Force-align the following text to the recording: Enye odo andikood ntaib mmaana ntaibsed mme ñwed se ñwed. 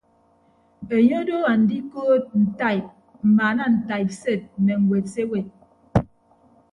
Enye 0.95 1.15
odo 1.21 1.37
andikood 1.53 2.23
ntaib 2.43 2.85
mmaana 3.25 3.63
ntaibsed 3.77 4.41
mme 4.59 4.73
ñwed 4.81 5.05
se 5.13 5.21
ñwed. 5.27 5.47